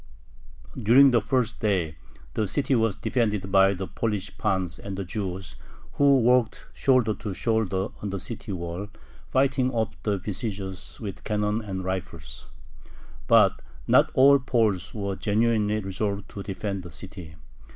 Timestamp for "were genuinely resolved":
14.95-16.27